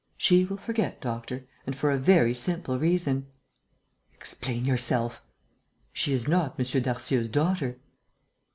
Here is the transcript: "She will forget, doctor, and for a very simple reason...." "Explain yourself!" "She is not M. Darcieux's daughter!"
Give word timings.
"She 0.17 0.45
will 0.45 0.57
forget, 0.57 0.99
doctor, 0.99 1.45
and 1.67 1.75
for 1.75 1.91
a 1.91 1.99
very 1.99 2.33
simple 2.33 2.79
reason...." 2.79 3.27
"Explain 4.15 4.65
yourself!" 4.65 5.21
"She 5.93 6.11
is 6.11 6.27
not 6.27 6.59
M. 6.59 6.65
Darcieux's 6.81 7.29
daughter!" 7.29 7.77